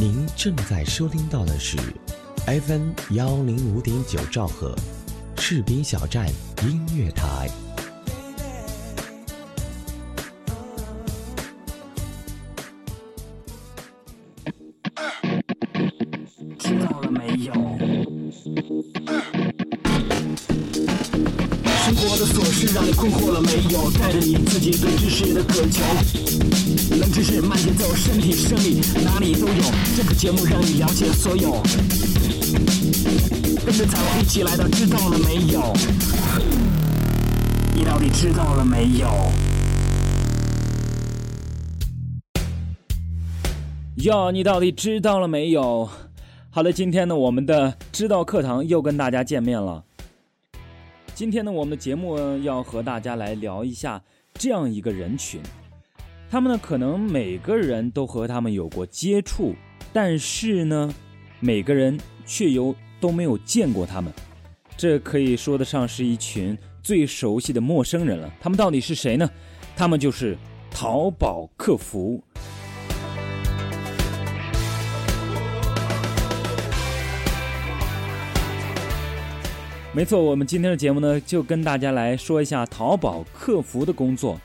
[0.00, 1.76] 您正在收听到的是
[2.46, 4.74] FM 幺零五点九兆赫，
[5.36, 6.26] 赤兵小站
[6.62, 7.50] 音乐台。
[16.58, 17.52] 知道了没有？
[21.76, 23.90] 生活的琐事让你困惑了没有？
[23.90, 25.82] 带着你自己对知识的渴求，
[30.20, 31.52] 节目让你了解所有。
[33.64, 35.72] 跟着彩虹一起来到，知道了没有？
[37.74, 39.08] 你到底知道了没有？
[44.04, 45.88] 哟，你到底知道了没有？
[46.50, 49.82] 好的，今天呢，我们的知道课堂又跟大家见面了。
[51.14, 54.02] 今天呢，我们的节目要和大家来聊一下
[54.34, 55.40] 这样一个人群，
[56.30, 59.54] 他们呢，可能每个人都和他们有过接触，
[59.92, 60.94] 但是呢，
[61.40, 64.12] 每个人却又都没有见过他们。
[64.76, 68.32] 这可以说得上是一群最熟悉的陌生人了。
[68.40, 69.28] 他们到底是谁呢？
[69.76, 70.36] 他们就是
[70.70, 72.22] 淘宝客服。
[79.92, 84.40] 没错，我们今天的节目呢，就跟大家来说一下淘宝客服的工作。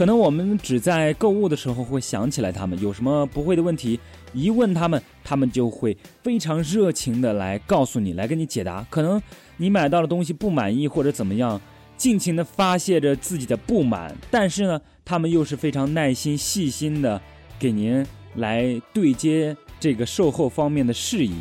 [0.00, 4.00] 可能我们只在购物的时候会想起来他们，有什么不会的问题，
[4.32, 8.82] 一问他们，他们就会非常热情的来告诉你，来给你解答。
[8.88, 9.20] 可能
[9.58, 11.60] 你买到的东西不满意或者怎么样，
[11.98, 17.20] 尽情的发泄着自己的不满，但是呢，他们又是非常耐心细心的
[17.58, 18.02] 给您
[18.36, 21.34] 来对接这个售后方面的事宜。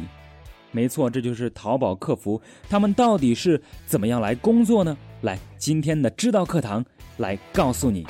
[0.71, 2.41] 没错，这就是淘宝客服。
[2.69, 4.97] 他们到底是怎么样来工作呢？
[5.21, 6.83] 来，今天的知道课堂
[7.19, 8.03] 来告诉你。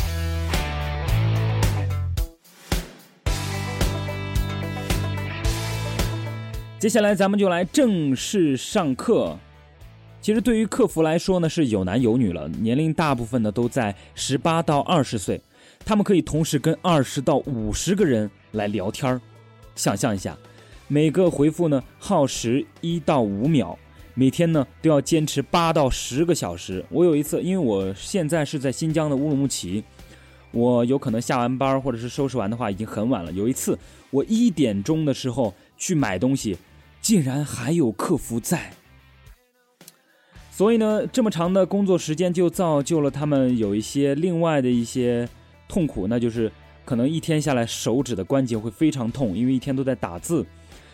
[6.80, 9.38] 接下来咱们就来正式上课。
[10.22, 15.42] 其实对于客服来说呢，是有男有女了，年龄大部分呢都在十八到二十岁，
[15.84, 19.20] 他们可以同时跟二十到五十个人来聊天儿。
[19.76, 20.38] 想象一下。
[20.88, 23.78] 每个回复呢耗时一到五秒，
[24.14, 26.84] 每天呢都要坚持八到十个小时。
[26.90, 29.84] 我有一次，因为我现在是在新疆的乌鲁木齐，
[30.52, 33.32] 我有可能下完班或者是收拾完的话已经很晚了。
[33.34, 33.78] 有一次
[34.12, 36.58] 我一点钟的时候去买东西，
[37.02, 38.72] 竟然还有客服在。
[40.52, 45.28] 所以呢，这么长的工作时间就造就了他们有一些另外的一些
[45.68, 46.52] 痛苦，那就是
[46.84, 50.46] 可能一天下来手指的关节会非常痛，因为一天都在打字。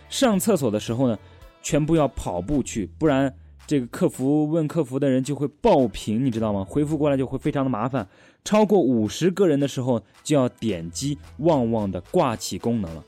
[0.08, 1.18] 上厕所的时候呢，
[1.64, 3.34] 全部要跑步去，不然
[3.66, 6.64] 这个客服问客服的人就会爆屏，你知道吗？
[6.64, 8.08] 回复过来就会非常的麻烦。
[8.44, 13.04] 超过五十个人的时候，就要点击旺旺的挂起功能了，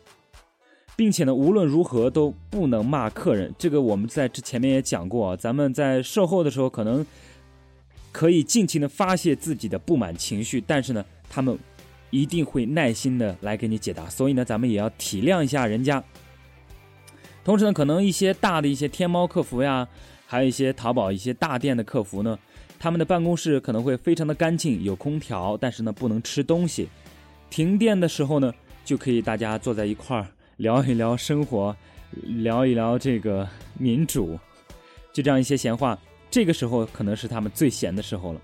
[0.98, 3.54] 并且呢，无论如何都不能骂客人。
[3.58, 7.06] 这个我们在之前面也讲过啊，咱们在售后的时候可能
[8.12, 11.56] 可以尽情的发泄自己的不满情绪，但是呢，他们
[12.10, 16.04] 一定会耐心的来给你解答，所以呢，咱们也要体谅一下人家。
[17.46, 19.88] 同时呢，可能一些大的一些天猫客服呀，
[20.26, 22.40] 还有一些淘宝一些大店的客服呢，
[22.80, 26.90] 他们的办公室可能会非常的干净，有空调，但是呢不能吃东西。
[27.52, 28.52] 停电的时候呢，
[28.84, 31.76] 就可以大家坐在一块儿聊一聊生活，
[32.24, 33.48] 聊一聊这个
[33.78, 34.38] 民主，
[35.14, 35.98] 就这样一些闲话。
[36.30, 38.42] 这个时候可能是他们最闲的时候了。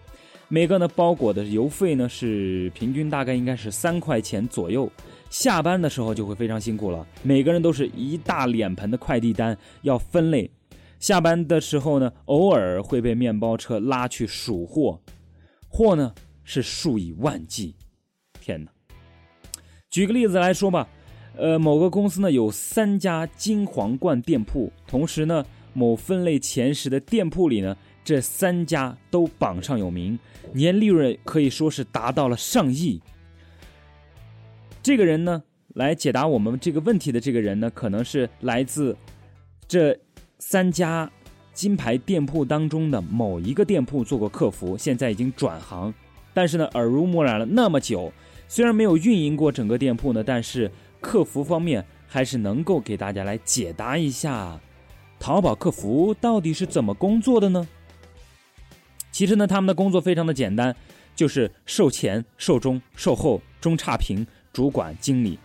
[0.48, 4.90] 每个呢包裹的邮费呢是平均大概应该是三块钱左右。
[5.32, 10.50] 下班的时候就会非常辛苦了，每个人都是一大脸盆的快递单要分类。
[11.00, 15.02] 下班的时候呢，偶尔会被面包车拉去数货，
[15.68, 16.14] 货呢
[16.44, 17.76] 是数以万计。
[18.40, 18.72] 天哪！
[19.90, 20.88] 举个例子来说吧，
[21.36, 30.18] 呃，某个公司呢有三家金皇冠店铺，同时呢某分类前十的店铺里呢，这三家都榜上有名，
[30.52, 33.02] 年利润可以说是达到了上亿。
[34.84, 35.42] 这个人呢，
[35.74, 38.96] 来解答我们这个问题的这个人呢，可能是来自
[39.68, 39.98] 这
[40.38, 41.10] 三家
[41.54, 45.92] 金牌店铺当中的某一个店铺做过客服，现在已经转行，
[46.34, 48.12] 但是呢，耳濡目染了那么久，
[48.48, 50.70] 虽然没有运营过整个店铺呢，但是
[51.04, 54.58] 客服方面还是能够给大家来解答一下，
[55.20, 57.68] 淘宝客服到底是怎么工作的呢？
[59.12, 60.74] 其实呢，他们的工作非常的简单，
[61.14, 64.26] 就是售前、售中、售后、中差评。
[64.54, 65.40] 主管、经理，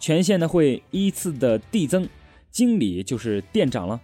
[0.00, 2.08] 权限呢会依次的递增，
[2.50, 4.00] 经理就是店长了。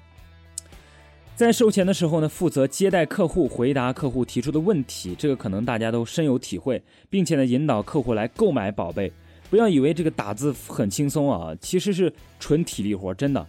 [1.34, 6.80] 在售前的时候呢，负责接待客户，回答客户提出的问题，这个可能大家都深有体会，
[7.10, 9.12] 并且呢引导客户来购买宝贝。
[9.54, 13.46] 不要以为这个打字很轻松啊，其实是纯体力活，真的。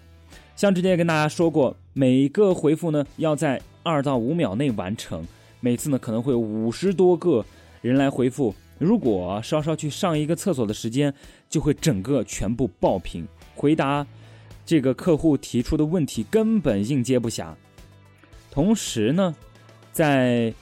[0.55, 5.25] 像之前也跟大家说过，每个回复呢要在二到五秒内完成，
[5.61, 7.43] 每次呢可能会有五十多个
[7.81, 11.11] 人来回复，如果稍稍去上一个厕所的时间，
[11.49, 14.05] 就会整个全部爆屏，回答
[14.63, 17.47] 这个客户提出的问题根本应接不暇。
[18.51, 19.35] 同时呢，
[19.91, 20.53] 在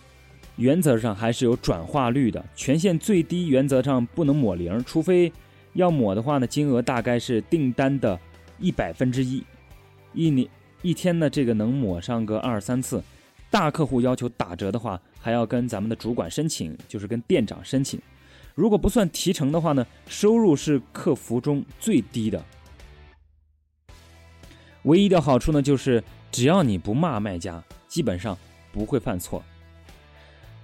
[0.57, 5.31] 原则上还是有转化率的，权限最低原则上不能抹零，除非
[5.73, 8.19] 要抹的话呢，金额大概是订单的
[8.59, 9.43] 一百分之一。
[10.13, 10.47] 一年
[10.83, 13.03] 一天呢，这个能抹上个二三次。
[13.49, 17.99] 大客户要求打折的话，还要跟咱们的主管申请，就是跟店长申请。
[18.55, 22.43] 如果不算提成的话呢，收入是客服中最低的。
[24.83, 28.37] 唯一的好处呢，就是只要你不骂卖家，基本上
[28.71, 29.43] 不会犯错。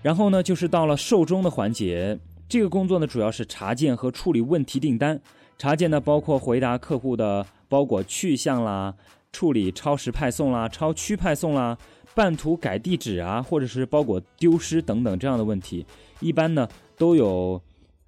[0.01, 2.18] 然后呢，就是到了售中的环节，
[2.48, 5.19] 这个工作呢，主要是查件和处理问题订单。
[5.57, 8.96] 查件呢，包括回答客户的包裹去向啦。
[9.31, 11.78] 处理超时派送啦、超区派送啦、
[12.16, 15.86] 半途改地址啊，或者是包裹丢失等等这样的问题，
[16.19, 16.68] 一般呢
[16.98, 17.62] 都有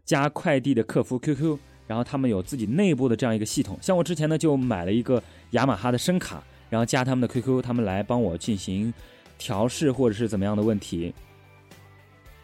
[0.04, 3.78] 加快递的客服 QQ，然后他们有自己内部的这样一个系统。
[3.80, 5.22] 像我之前呢就买了一个
[5.52, 8.92] 雅马哈的声卡，然后加他们的 QQ，他们来帮我进行
[9.38, 11.14] 调试或者是怎么样的问题。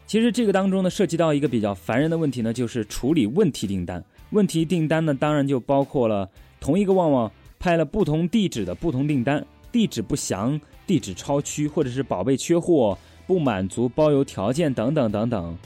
[0.07, 4.04] 其实这个当中呢涉及到一个比较烦人的问题呢，就是处理问题订单。
[4.31, 6.27] 问题订单呢当然就包括了
[6.59, 7.31] 同一个旺旺。
[7.59, 12.95] 拍了不同地址的不同订单，地址不详、地址超区，或者是宝贝缺货、
[13.25, 15.57] 不满足包邮条件等等等等，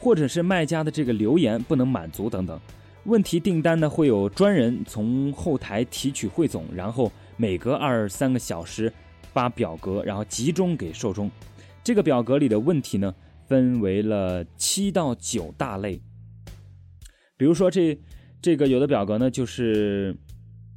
[0.00, 2.60] 或者是卖家的这个留言不能满足等等。
[3.04, 8.92] 问题订单呢，会有专人从后台提取汇总，然后每隔二三个小时
[9.32, 11.30] 发表格，然后集中给受众。
[11.86, 13.14] 这个表格里的问题呢，
[13.46, 16.02] 分为了七到九大类，
[17.36, 17.96] 比如说这。
[18.42, 20.14] 这个有的表格呢，就是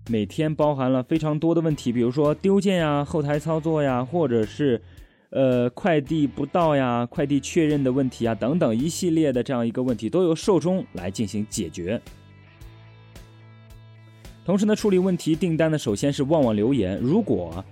[0.10, 4.82] 每天包含了非常多的问题，比如说丢件呀、后台操作呀，或者是
[5.30, 12.02] 呃快递不到呀、快递确认的问题啊等等一系列的这样一个问题，都由售中来进行解决。
[14.46, 17.64] 同时呢，处理问题订单呢，首先是旺旺留言，如果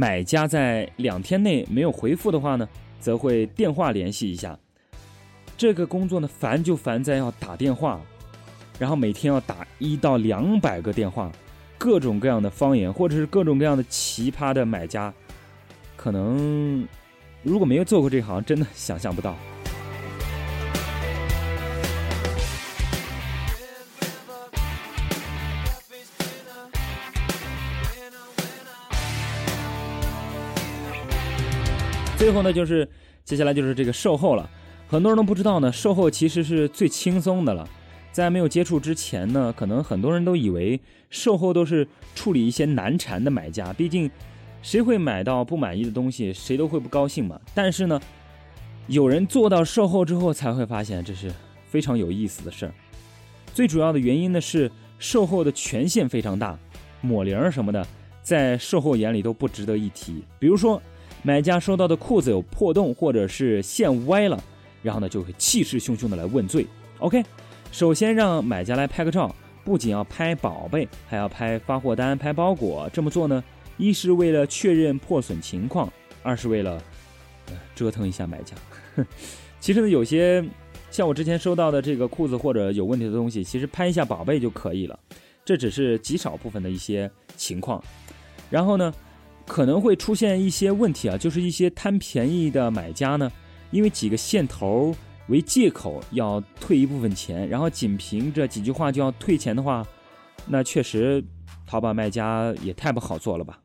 [0.00, 2.66] 买家在两天内没有回复的话呢，
[2.98, 4.58] 则会电话联系一下。
[5.58, 8.00] 这个工作呢，烦就烦在要打电话。
[8.78, 11.30] 然后每天要打一到两百个电话，
[11.76, 15.12] 各种各样的方言或者是各种各样的奇葩的买家，
[15.98, 16.88] 可能
[17.42, 19.36] 如果没有做过这行，真的想象不到。
[32.20, 32.86] 最后呢，就是
[33.24, 34.46] 接下来就是这个售后了，
[34.86, 37.66] 很多人都不知道呢，售后其实是最轻松的了。
[38.12, 40.78] 在没有接触之前呢，可能很多人都以为
[41.08, 44.10] 售后都是处理一些难缠的买家，毕竟
[44.60, 47.40] 谁会买到不满意的东西，谁都会不高兴嘛。
[47.54, 47.98] 但是呢，
[48.86, 51.32] 有人做到售后之后，才会发现这是
[51.64, 52.74] 非常有意思的事儿。
[53.54, 56.58] 最主要的原因呢是售后的权限非常大，
[57.00, 57.86] 抹零什么的，
[58.22, 60.22] 在售后眼里都不值得一提。
[60.38, 60.82] 比如说，
[61.22, 64.42] 买家收到的裤子有破洞或者是线歪了，
[64.82, 66.66] 然后呢就会气势汹汹的来问罪。
[66.98, 67.24] OK。
[67.72, 69.32] 首先让买家来拍个照，
[69.64, 72.90] 不仅要拍宝贝，还要拍发货单、拍包裹。
[72.92, 73.44] 这么做呢，
[73.76, 75.88] 一是为了确认破损情况，
[76.24, 76.82] 二是为了
[77.72, 78.56] 折腾一下买家。
[79.60, 80.44] 其实呢，有些
[80.90, 84.98] 像我之前收到的这个裤子或者有问题的东西，其实拍一下宝贝就可以了。
[85.44, 87.80] 这只是极少部分的一些情况。
[88.50, 88.92] 然后呢，
[89.50, 93.28] 可能会出现一些问题啊，就是一些贪便宜的买家呢，
[93.72, 94.94] 因为几个线头。
[95.26, 99.86] 为借口要退一部分钱，然后仅凭这几句话就要退钱的话，
[100.46, 101.22] 那确实
[101.66, 103.60] 淘宝卖家也太不好做了吧？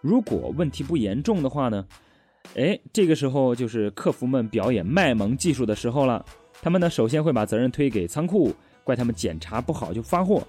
[0.00, 1.86] 如果问题不严重的话呢？
[2.56, 6.24] 哎，这个时候就是客服们表演卖萌技术的时候了。
[6.60, 10.42] 他们呢，首先会把责任推给仓库，怪他们检查不好就发货。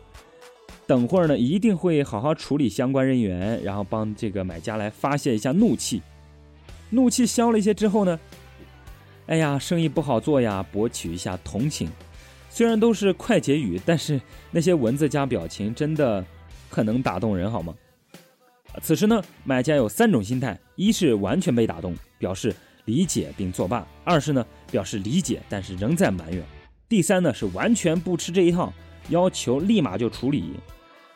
[0.86, 6.02] 等会儿呢，一定会好好处理相关人员，然后帮这个买家来发泄一下怒气。
[6.90, 8.20] 怒气消了一些之后呢？
[9.28, 11.90] 哎呀，生意不好做呀，博取一下同情。
[12.50, 14.20] 虽然都是快捷语，但是
[14.52, 16.24] 那些文字加表情真的
[16.70, 17.74] 很能打动人，好吗？
[18.82, 22.54] 此时呢，买家有三种心态：一是完全被打动，表示
[22.86, 26.44] 理解并作罢；二是呢，表示理解但是仍在埋怨；
[26.90, 28.74] 第三呢，是完全不吃这一套，
[29.10, 30.54] 要求立马就处理。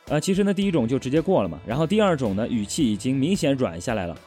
[0.08, 4.18] 呃，其实呢，第一种就直接过了嘛，然后第二种呢，语气已经明显软下来了，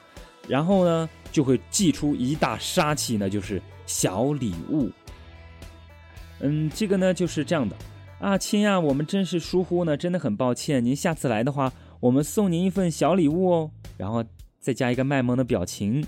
[0.48, 1.08] 然后呢。
[1.32, 4.90] 就会祭出一大杀器，那就是小礼物。
[6.40, 7.76] 嗯，这个呢就是这样的
[8.18, 10.84] 啊，亲呀，我们真是疏忽呢，真的很抱歉。
[10.84, 14.24] 您下次来的话，我们送您一份小礼物哦，然后
[14.58, 16.04] 再加一个卖萌的表情。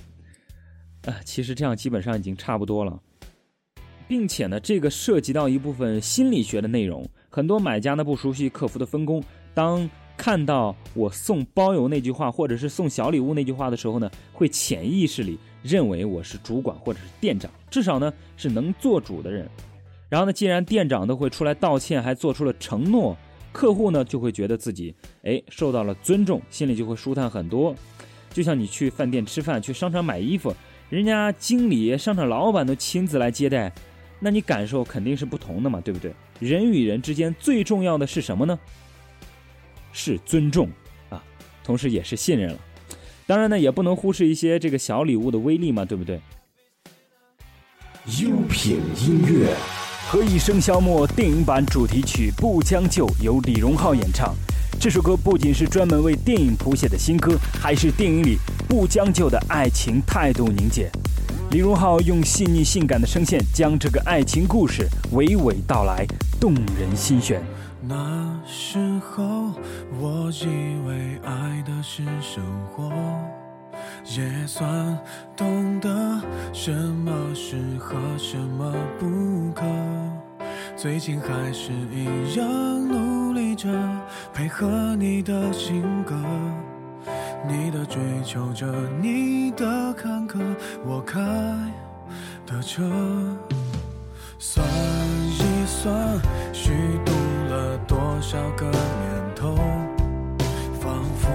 [1.05, 3.01] 啊，其实这样基本上已经差不多了，
[4.09, 9.25] 并且呢，这个涉及到一部分心理学的内容，很多买家呢不熟悉客服的分工，
[9.55, 19.49] 当看到我送包邮那句话，或者是送小礼物那句话的时候呢，会潜意识里认为我是主管或者是店长，至少呢是能做主的人。
[20.11, 23.17] 然后呢，既然店长都会出来道歉，还做出了承诺，
[23.51, 27.75] 客户呢就会觉得自己哎受到了尊重，心里就会舒坦很多。
[28.31, 30.55] 就像你去饭店吃饭，去商场买衣服。
[30.91, 33.73] 人家经理、商场老板都亲自来接待，
[34.21, 36.15] 那你感受肯定是不同的嘛，对不对？
[36.43, 38.59] 人与人之间最重要的是什么呢？
[39.93, 40.69] 是尊重
[41.09, 41.23] 啊，
[41.63, 42.59] 同时也是信任了。
[43.27, 46.21] 当然呢，也不能忽视一些这个小礼物的威力嘛，对不对？
[48.21, 49.55] 优品音乐，
[50.09, 54.35] 《何以笙箫默》电影版主题曲《不将就》由李荣浩演唱。
[54.81, 58.37] 这首歌不仅是专门为电影谱写的新歌，还是电影里
[58.69, 60.91] 不将就的爱情态度凝结。
[61.51, 66.07] 李荣浩用细腻性感的声线，将这个爱情故事娓娓道来，
[66.41, 67.43] 动人心弦。
[67.85, 69.53] 那时候
[70.01, 70.47] 我以
[70.87, 72.91] 为爱的是生活，
[74.17, 74.99] 也算
[75.37, 76.21] 懂得
[76.53, 79.63] 什么适合，什么不可。
[80.77, 82.47] 最近还是一样
[83.55, 83.69] 着
[84.33, 86.15] 配合你的性格，
[87.47, 88.67] 你的追求着，
[89.01, 90.39] 你的坎坷，
[90.85, 91.21] 我开
[92.47, 92.83] 的车。
[94.39, 96.21] 算一算，
[96.53, 96.73] 虚
[97.05, 97.13] 度
[97.49, 99.55] 了多少个年头，
[100.81, 101.29] 仿佛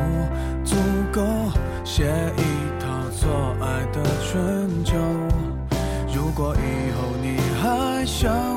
[0.66, 0.76] 足
[1.12, 1.22] 够
[1.86, 2.04] 写
[2.38, 4.96] 一套错爱的春秋。
[6.14, 8.57] 如果以后你还想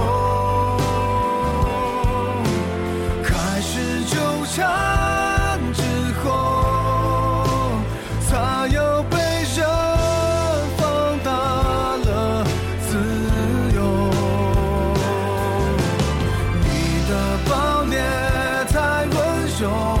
[19.61, 20.00] joy.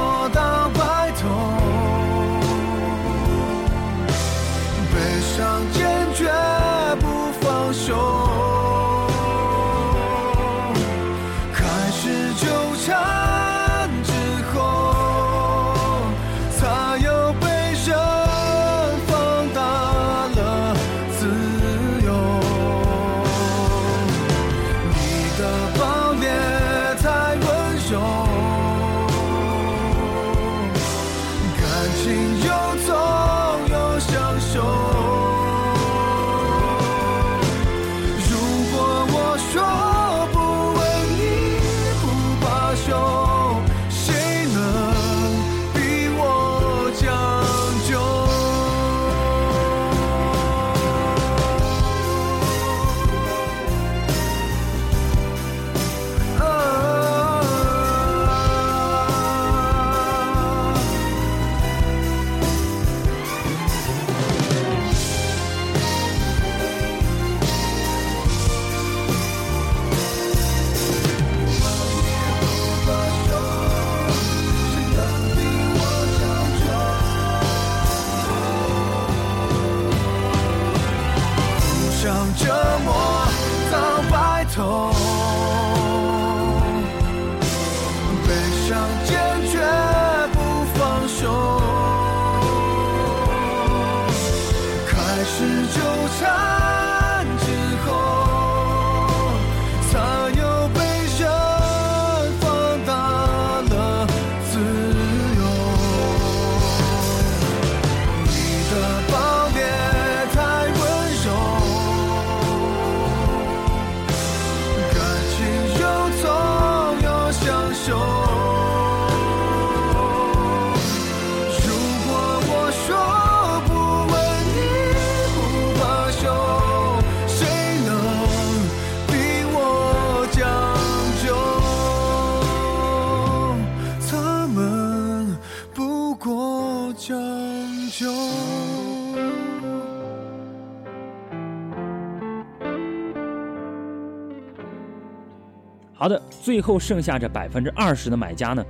[146.41, 148.65] 最后剩下这百分之二十的买家呢，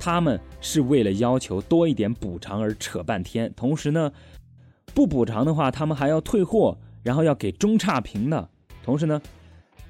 [0.00, 4.12] 他们是为了要求多一点补偿而扯半天，同时呢，
[4.92, 8.48] 不补偿的话，他们还要退货，然后要给中差评的。
[8.82, 9.22] 同时呢，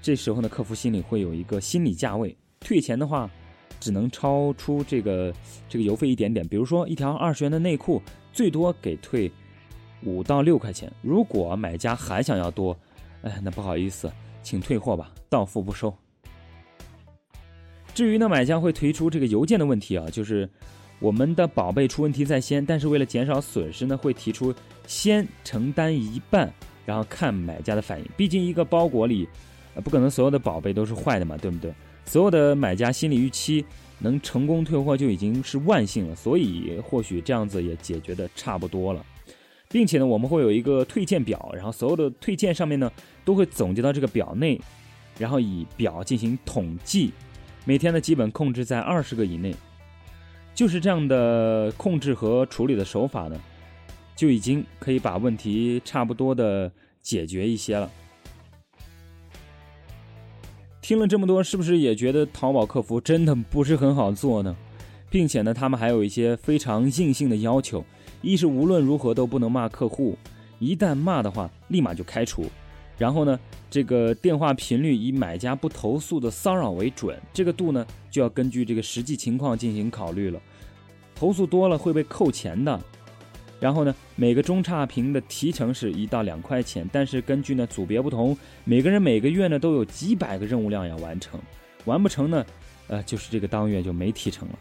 [0.03, 3.31] 这时候呢，客服心里会有一个心理价位，退钱的话，
[3.81, 5.33] 只能超出这个
[5.67, 6.47] 这个邮费一点点。
[6.47, 8.03] 比如说一条二十元的内裤，
[8.35, 9.33] 最多给退
[10.03, 10.93] 五到六块钱。
[11.01, 12.77] 如果买家还想要多，
[13.23, 14.13] 哎，那不好意思，
[14.43, 15.93] 请退货吧，到付不收。
[17.95, 20.49] 至于呢，买家会提出这个邮件的问题啊，就是
[20.99, 24.53] 我们的宝贝出问题在先，但是为了减少损失呢，会提出
[24.87, 26.53] 先承担一半。
[26.87, 29.27] 然后看买家的反应，毕竟一个包裹里，
[29.75, 31.73] 呃，不可能所有的宝贝都是坏的嘛，对不对？
[32.05, 33.65] 所有的买家心理预期
[34.01, 39.03] 能成功退货就已经是万幸了，所以或许这样子也解决的差不多了，
[39.71, 42.93] 并且呢，我们会有一个退件表，然后所有的退件上面呢
[43.25, 44.61] 都会总结到这个表内，
[45.19, 47.11] 然后以表进行统计，
[47.65, 49.55] 每天的基本控制在二十个以内，
[50.55, 53.41] 就是这样的控制和处理的手法呢。
[54.17, 56.71] 就已经可以把问题差不多的
[57.03, 57.91] 解决一些了。
[60.81, 64.55] 听了这么多，是不是也觉得淘宝客服真的不是很好做呢？
[65.11, 67.85] 并且呢，他们还有一些非常硬性的要求：
[68.23, 70.17] 一是无论如何都不能骂客户，
[70.61, 72.45] 一旦骂的话立马就开除；
[72.97, 73.39] 然后呢，
[73.71, 80.41] 这个电话频率以买家不投诉的骚扰为准，这个度呢就要根据这个实际情况进行考虑了。
[81.15, 82.81] 投诉多了会被扣钱的。
[83.61, 91.41] 然后呢，每个中差评的提成是一到两块钱，但是根据呢组别不同，每个人每个月呢都有几百个任务量要完成，
[91.87, 92.45] 完不成呢，
[92.89, 94.59] 呃，就是这个当月就没提成了。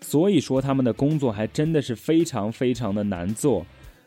[0.00, 3.66] 所以说他们的工作还真的是非常非常的难做，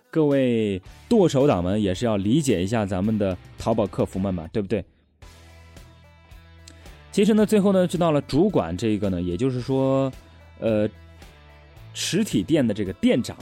[0.10, 4.84] 各位剁手党们也是要理解一下咱们的淘宝客服们嘛，对不对？
[7.12, 10.12] 其实呢，最后呢，知道了主管这个呢，也就是说。
[10.60, 10.90] 呃，
[11.94, 13.38] 实体店的这个店长，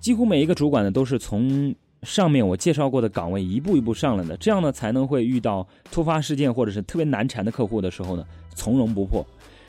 [0.00, 9.26] 几乎每一个主管呢，都是从上面我介绍过的岗位一步一步上来的，这样呢，才能会遇到突发事件或者是特别难缠的客户的时候呢，从容不迫。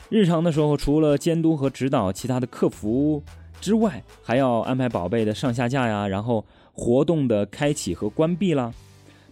[0.08, 3.22] 日常的时候，除了监督和指导其他的客服
[3.60, 8.72] 之外，还要安排宝贝的上下架呀，然后活动的开启和关闭啦。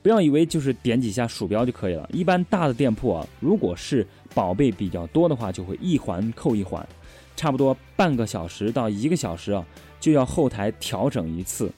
[0.00, 6.86] 不要以为就是点几下鼠标就可以了，一般大的店铺啊，如果是宝贝比较多的话，就会一环扣一环。
[7.34, 9.64] 差不多半个小时到一个小时啊，
[10.00, 11.70] 就要后台调整一次，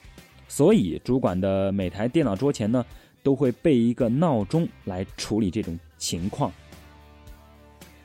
[0.47, 2.83] 所以主管的每台电脑桌前呢，
[3.21, 6.51] 都会备一个闹钟来处理这种情况。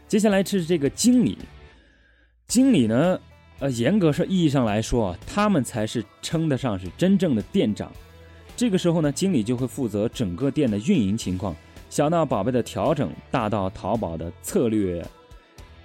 [0.06, 1.38] 接下来是这个经理，
[2.46, 3.18] 经理呢，
[3.58, 7.90] 呃，严格上意义上来说，他们才是称得上是真正的店长。
[8.56, 11.54] 这个时候呢，经理就会负责整个店的运营情况，
[11.90, 15.04] 小到宝贝的调整，大到淘宝的策略。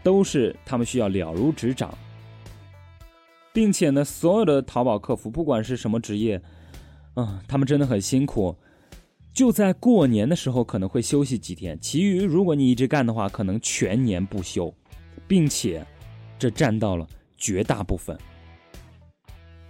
[0.03, 1.95] 都是他们需要了如指掌，
[3.53, 6.41] 并且呢，所有的淘宝客服，不管是什么职业，
[7.13, 8.55] 嗯，他们真的很辛苦。
[9.31, 14.73] 就在过年的时候可能会休息几天，其余如果你一直干的话，可能全年不休，
[15.27, 15.86] 并且
[16.39, 17.07] 这占到了
[17.41, 18.15] 绝大部分。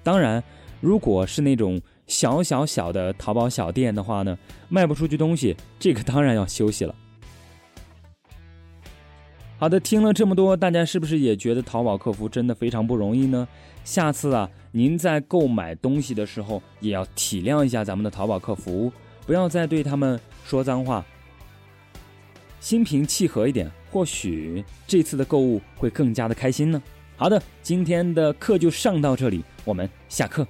[0.03, 0.43] 当然，
[0.81, 6.93] 如果是那种小小小的淘宝小店的话呢，卖不出去东西，这个当然要休息了。
[9.57, 13.47] 好的，听了这么多，大家是不是也觉得淘宝客服真的非常不容易呢？
[13.83, 18.91] 下次啊，您在购买东西的时候也要体谅一下咱们的淘宝客服，
[19.27, 21.05] 不要再对他们说脏话，
[22.59, 26.81] 心平气和一点，或许这次的购物会更加的开心呢。
[27.21, 30.43] 好的今天的课就上到这里我们下课。